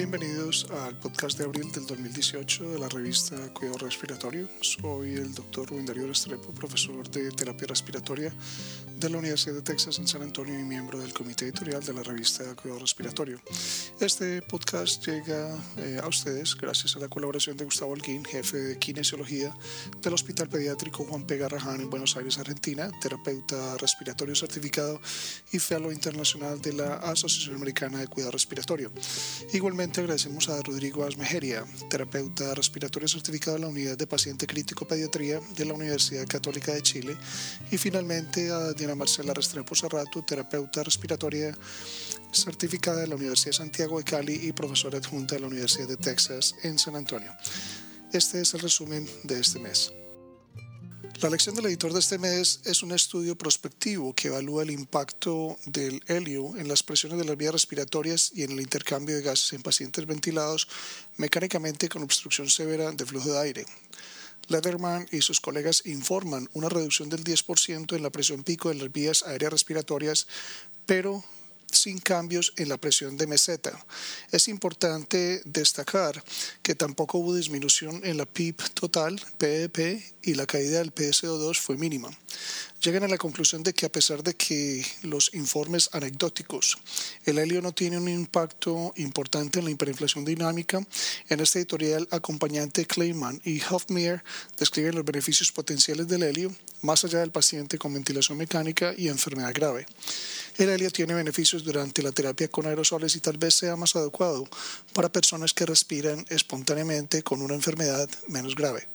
[0.00, 4.48] Bienvenidos al podcast de abril del 2018 de la revista Cuidado Respiratorio.
[4.62, 8.32] Soy el doctor Rubén Darío Restrepo, profesor de terapia respiratoria
[8.96, 12.02] de la Universidad de Texas en San Antonio y miembro del comité editorial de la
[12.02, 13.42] revista Cuidado Respiratorio.
[14.00, 18.78] Este podcast llega eh, a ustedes gracias a la colaboración de Gustavo Alguín, jefe de
[18.78, 19.54] kinesiología
[20.00, 21.36] del Hospital Pediátrico Juan P.
[21.36, 24.98] Garrahan en Buenos Aires, Argentina, terapeuta respiratorio certificado
[25.52, 28.90] y fellow internacional de la Asociación Americana de Cuidado Respiratorio.
[29.52, 35.40] Igualmente agradecemos a Rodrigo Asmejeria, terapeuta respiratorio certificado de la Unidad de Paciente Crítico Pediatría
[35.56, 37.16] de la Universidad Católica de Chile
[37.72, 41.56] y finalmente a Diana Marcela Restrepo Serrato, terapeuta respiratoria
[42.32, 45.96] certificada de la Universidad de Santiago de Cali y profesora adjunta de la Universidad de
[45.96, 47.32] Texas en San Antonio.
[48.12, 49.92] Este es el resumen de este mes.
[51.22, 55.58] La lección del editor de este mes es un estudio prospectivo que evalúa el impacto
[55.66, 59.52] del helio en las presiones de las vías respiratorias y en el intercambio de gases
[59.52, 60.66] en pacientes ventilados
[61.18, 63.66] mecánicamente con obstrucción severa de flujo de aire.
[64.48, 68.90] Lederman y sus colegas informan una reducción del 10% en la presión pico de las
[68.90, 70.26] vías aéreas respiratorias,
[70.86, 71.22] pero
[71.72, 73.72] sin cambios en la presión de meseta.
[74.30, 76.22] Es importante destacar
[76.62, 81.76] que tampoco hubo disminución en la PIP total, PEP, y la caída del PSO2 fue
[81.76, 82.10] mínima.
[82.82, 86.78] Llegan a la conclusión de que a pesar de que los informes anecdóticos,
[87.26, 90.82] el helio no tiene un impacto importante en la hiperinflación dinámica,
[91.28, 94.24] en este editorial acompañante Kleiman y Hofmeyer
[94.56, 99.52] describen los beneficios potenciales del helio más allá del paciente con ventilación mecánica y enfermedad
[99.52, 99.86] grave.
[100.56, 104.48] El helio tiene beneficios durante la terapia con aerosoles y tal vez sea más adecuado
[104.94, 108.88] para personas que respiran espontáneamente con una enfermedad menos grave.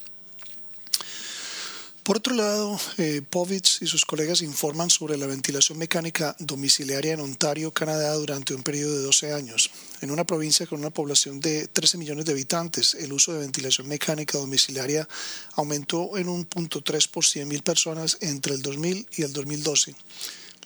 [2.06, 7.20] Por otro lado, eh, Povich y sus colegas informan sobre la ventilación mecánica domiciliaria en
[7.20, 9.72] Ontario, Canadá, durante un periodo de 12 años.
[10.02, 13.88] En una provincia con una población de 13 millones de habitantes, el uso de ventilación
[13.88, 15.10] mecánica domiciliaria
[15.54, 19.96] aumentó en un punto tres por 100 mil personas entre el 2000 y el 2012.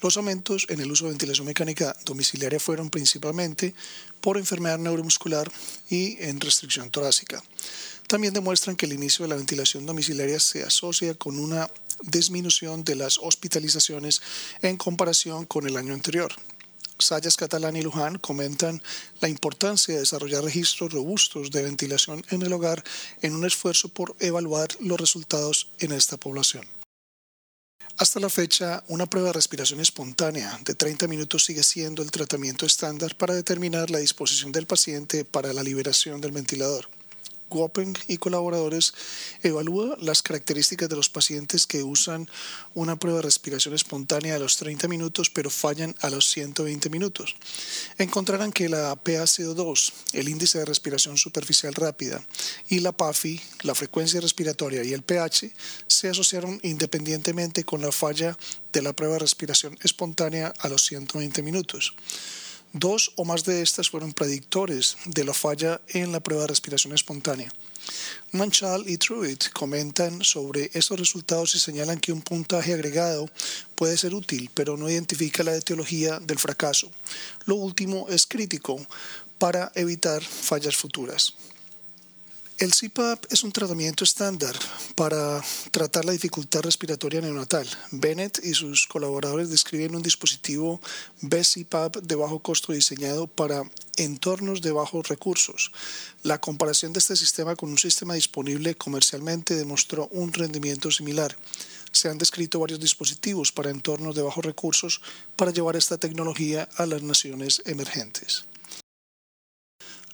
[0.01, 3.73] Los aumentos en el uso de ventilación mecánica domiciliaria fueron principalmente
[4.21, 5.51] por enfermedad neuromuscular
[5.89, 7.43] y en restricción torácica
[8.09, 11.69] también demuestran que el inicio de la ventilación domiciliaria se asocia con una
[12.01, 14.19] disminución de las hospitalizaciones
[14.63, 16.33] en comparación con el año anterior.
[16.97, 18.81] Sayas Catalán y Luján comentan
[19.21, 22.83] la importancia de desarrollar registros robustos de ventilación en el hogar
[23.21, 26.78] en un esfuerzo por evaluar los resultados en esta población.
[27.99, 32.65] Hasta la fecha, una prueba de respiración espontánea de 30 minutos sigue siendo el tratamiento
[32.65, 36.98] estándar para determinar la disposición del paciente para la liberación del ventilador.
[37.49, 38.93] Gopeng y colaboradores
[39.43, 42.29] evalúa las características de los pacientes que usan
[42.73, 47.35] una prueba de respiración espontánea a los 30 minutos pero fallan a los 120 minutos.
[47.97, 52.23] Encontrarán que la PaCO2, el índice de respiración superficial rápida,
[52.69, 55.51] y la PAFI, la frecuencia respiratoria y el pH
[55.87, 58.37] se asociaron independientemente con la falla
[58.71, 61.93] de la prueba de respiración espontánea a los 120 minutos.
[62.73, 66.93] Dos o más de estas fueron predictores de la falla en la prueba de respiración
[66.93, 67.51] espontánea.
[68.31, 73.27] Manchal y Truitt comentan sobre estos resultados y señalan que un puntaje agregado
[73.73, 76.91] puede ser útil, pero no identifica la etiología del fracaso.
[77.45, 78.85] Lo último es crítico
[79.39, 81.33] para evitar fallas futuras.
[82.59, 84.53] El CPAP es un tratamiento estándar
[84.95, 87.65] para tratar la dificultad respiratoria neonatal.
[87.91, 90.81] Bennett y sus colaboradores describen un dispositivo
[91.21, 93.63] BCPAP de bajo costo diseñado para
[93.95, 95.71] entornos de bajos recursos.
[96.23, 101.37] La comparación de este sistema con un sistema disponible comercialmente demostró un rendimiento similar.
[101.93, 104.99] Se han descrito varios dispositivos para entornos de bajos recursos
[105.37, 108.48] para llevar esta tecnología a las naciones emergentes.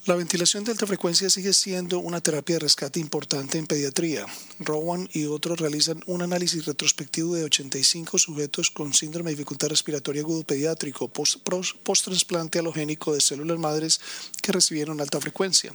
[0.06, 4.28] La ventilación de alta frecuencia sigue siendo una terapia de rescate importante en pediatría.
[4.60, 10.22] Rowan y otros realizan un análisis retrospectivo de 85 sujetos con síndrome de dificultad respiratoria
[10.22, 14.00] agudo pediátrico post-trasplante halogénico de células madres
[14.44, 15.74] que recibieron alta frecuencia.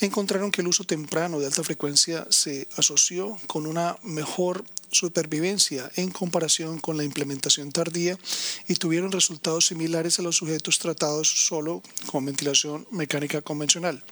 [0.00, 6.10] Encontraron que el uso temprano de alta frecuencia se asoció con una mejor supervivencia en
[6.10, 8.18] comparación con la implementación tardía
[8.68, 14.04] y tuvieron resultados similares a los sujetos tratados solo con ventilación mecánica convencional.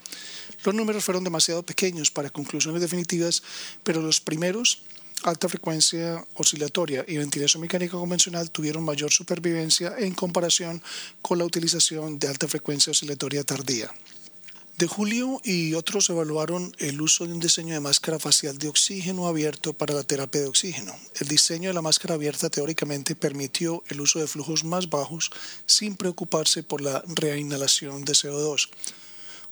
[0.65, 3.43] Los números fueron demasiado pequeños para conclusiones definitivas,
[3.83, 4.81] pero los primeros
[5.25, 10.83] alta frecuencia oscilatoria y ventilación mecánica convencional tuvieron mayor supervivencia en comparación
[11.23, 13.91] con la utilización de alta frecuencia oscilatoria tardía.
[14.77, 19.29] De Julio y otros evaluaron el uso de un diseño de máscara facial de oxígeno
[19.29, 20.93] abierto para la terapia de oxígeno.
[21.21, 25.31] El diseño de la máscara abierta teóricamente permitió el uso de flujos más bajos
[25.65, 28.69] sin preocuparse por la reinhalación de CO2.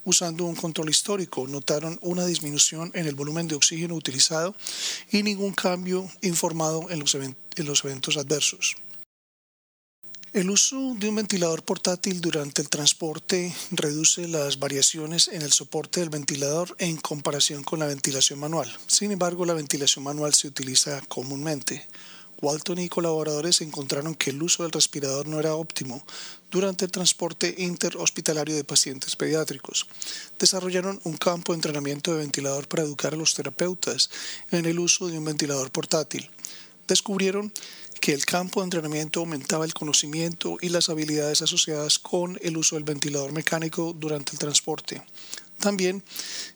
[0.04, 4.54] Usando un control histórico, notaron una disminución en el volumen de oxígeno utilizado
[5.10, 8.76] y ningún cambio informado en los, en los eventos adversos.
[10.32, 16.00] El uso de un ventilador portátil durante el transporte reduce las variaciones en el soporte
[16.00, 18.74] del ventilador en comparación con la ventilación manual.
[18.86, 21.86] Sin embargo, la ventilación manual se utiliza comúnmente.
[22.42, 26.04] Walton y colaboradores encontraron que el uso del respirador no era óptimo
[26.50, 29.86] durante el transporte interhospitalario de pacientes pediátricos.
[30.40, 34.10] Desarrollaron un campo de entrenamiento de ventilador para educar a los terapeutas
[34.50, 36.28] en el uso de un ventilador portátil.
[36.88, 37.52] Descubrieron
[38.00, 42.74] que el campo de entrenamiento aumentaba el conocimiento y las habilidades asociadas con el uso
[42.74, 45.00] del ventilador mecánico durante el transporte.
[45.62, 46.02] También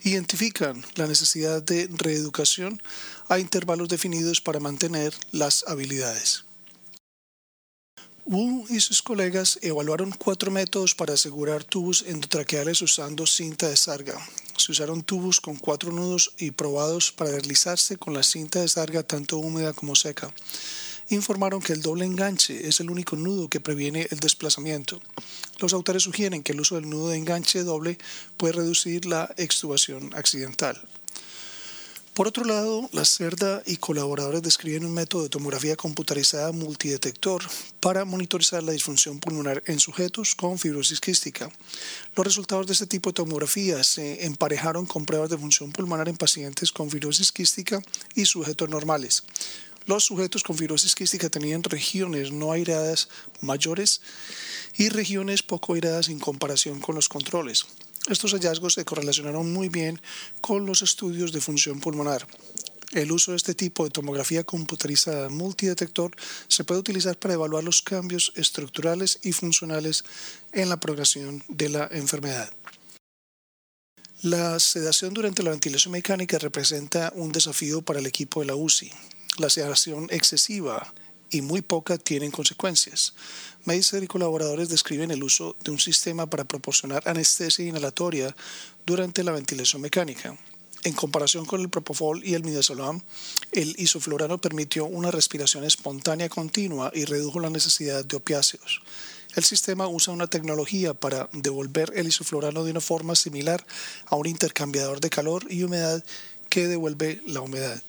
[0.03, 2.83] identifican la necesidad de reeducación
[3.29, 6.43] a intervalos definidos para mantener las habilidades.
[8.25, 14.19] Wu y sus colegas evaluaron cuatro métodos para asegurar tubos endotraqueales usando cinta de sarga.
[14.57, 19.05] Se usaron tubos con cuatro nudos y probados para deslizarse con la cinta de sarga
[19.05, 20.35] tanto húmeda como seca
[21.11, 25.01] informaron que el doble enganche es el único nudo que previene el desplazamiento.
[25.59, 27.99] Los autores sugieren que el uso del nudo de enganche doble
[28.37, 30.81] puede reducir la extubación accidental.
[32.17, 37.43] Por otro lado, la CERDA y colaboradores describen un método de tomografía computarizada multidetector
[37.79, 41.51] para monitorizar la disfunción pulmonar en sujetos con fibrosis quística.
[42.17, 46.17] Los resultados de este tipo de tomografía se emparejaron con pruebas de función pulmonar en
[46.17, 47.83] pacientes con fibrosis quística
[48.15, 49.23] y sujetos normales.
[49.87, 53.09] Los sujetos con fibrosis quística tenían regiones no aireadas
[53.41, 54.01] mayores
[54.77, 57.67] y regiones poco aireadas en comparación con los controles.
[58.09, 60.03] Estos hallazgos se correlacionaron muy bien
[60.41, 62.27] con los estudios de función pulmonar.
[62.93, 66.11] El uso de este tipo de tomografía computarizada multidetector
[66.49, 70.05] se puede utilizar para evaluar los cambios estructurales y funcionales
[70.51, 72.53] en la progresión de la enfermedad.
[74.23, 78.91] La sedación durante la ventilación mecánica representa un desafío para el equipo de la UCI
[79.39, 80.93] la sedación excesiva
[81.31, 83.15] y muy poca tienen consecuencias.
[83.65, 88.35] Meiser y colaboradores describen el uso de un sistema para proporcionar anestesia inhalatoria
[88.85, 90.37] durante la ventilación mecánica.
[90.85, 93.03] En comparación con el propofol y el midazolam,
[93.51, 98.83] el isoflurano permitió una respiración espontánea continua y redujo la necesidad de opiáceos.
[99.35, 103.67] El sistema usa una tecnología para devolver el isoflurano de una forma similar
[104.07, 106.05] a un intercambiador de calor y humedad
[106.49, 107.83] que devuelve la humedad.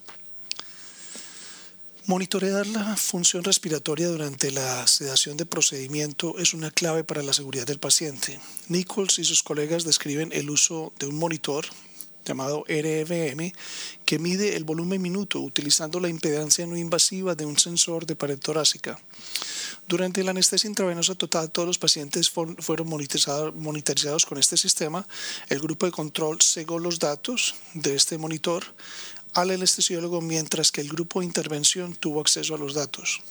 [2.08, 7.68] Monitorear la función respiratoria durante la sedación de procedimiento es una clave para la seguridad
[7.68, 8.40] del paciente.
[8.70, 11.66] Nichols y sus colegas describen el uso de un monitor
[12.24, 13.52] llamado RVM
[14.06, 18.40] que mide el volumen minuto utilizando la impedancia no invasiva de un sensor de pared
[18.40, 18.98] torácica.
[19.88, 25.08] Durante la anestesia intravenosa total, todos los pacientes fueron monitorizados con este sistema.
[25.48, 28.66] El grupo de control cegó los datos de este monitor
[29.34, 33.22] al anestesiólogo mientras que el grupo de intervención tuvo acceso a los datos.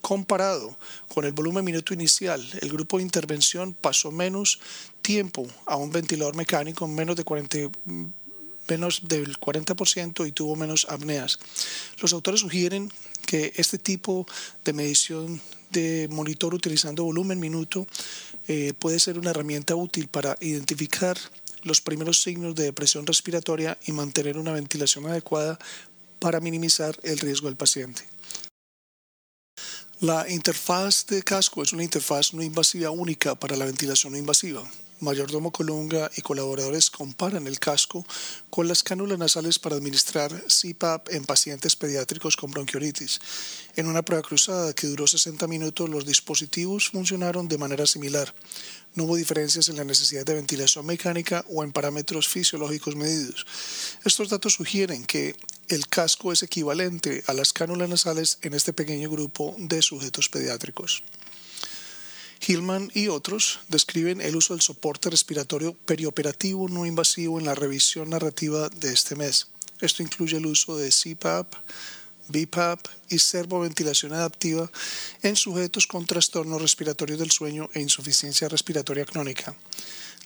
[0.00, 4.58] Comparado con el volumen minuto inicial, el grupo de intervención pasó menos
[5.02, 7.58] tiempo a un ventilador mecánico, menos, de 40,
[8.68, 11.38] menos del 40% y tuvo menos apneas.
[12.00, 12.90] Los autores sugieren
[13.26, 14.26] que este tipo
[14.64, 15.40] de medición
[15.70, 17.86] de monitor utilizando volumen minuto
[18.48, 21.18] eh, puede ser una herramienta útil para identificar
[21.62, 25.58] los primeros signos de depresión respiratoria y mantener una ventilación adecuada
[26.20, 28.02] para minimizar el riesgo del paciente.
[30.00, 34.62] La interfaz de casco es una interfaz no invasiva única para la ventilación no invasiva.
[35.00, 38.06] Mayordomo Colunga y colaboradores comparan el casco
[38.50, 43.20] con las cánulas nasales para administrar CPAP en pacientes pediátricos con bronquiolitis.
[43.76, 48.34] En una prueba cruzada que duró 60 minutos, los dispositivos funcionaron de manera similar.
[48.94, 53.46] No hubo diferencias en la necesidad de ventilación mecánica o en parámetros fisiológicos medidos.
[54.04, 55.36] Estos datos sugieren que
[55.68, 61.02] el casco es equivalente a las cánulas nasales en este pequeño grupo de sujetos pediátricos.
[62.46, 68.10] Hillman y otros describen el uso del soporte respiratorio perioperativo no invasivo en la revisión
[68.10, 69.48] narrativa de este mes.
[69.80, 71.52] Esto incluye el uso de CPAP,
[72.28, 74.70] BPAP y servoventilación adaptiva
[75.22, 79.56] en sujetos con trastornos respiratorios del sueño e insuficiencia respiratoria crónica.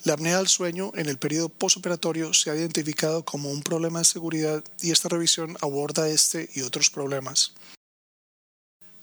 [0.04, 4.06] La apnea del sueño en el periodo postoperatorio se ha identificado como un problema de
[4.06, 7.52] seguridad y esta revisión aborda este y otros problemas.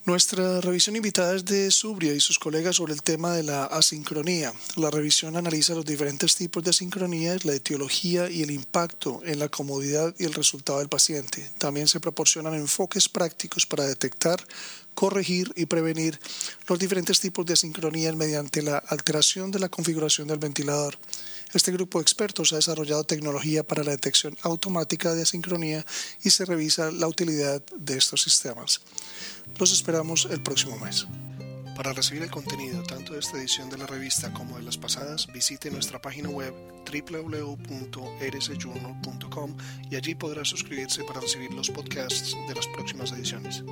[0.08, 4.54] Nuestra revisión invitada es de Subria y sus colegas sobre el tema de la asincronía.
[4.78, 9.50] La revisión analiza los diferentes tipos de asincronías, la etiología y el impacto en la
[9.50, 11.52] comodidad y el resultado del paciente.
[11.58, 14.42] También se proporcionan enfoques prácticos para detectar,
[14.94, 16.18] corregir y prevenir
[16.70, 20.98] los diferentes tipos de asincronías mediante la alteración de la configuración del ventilador.
[21.54, 25.86] Este grupo de expertos ha desarrollado tecnología para la detección automática de asincronía
[26.22, 28.82] y se revisa la utilidad de estos sistemas.
[29.58, 31.08] Los esperamos el próximo mes.
[31.78, 35.28] Para recibir el contenido tanto de esta edición de la revista como de las pasadas,
[35.28, 36.52] visite nuestra página web
[36.92, 39.58] www.rsjournal.com
[39.92, 43.64] y allí podrá suscribirse para recibir los podcasts de las próximas ediciones.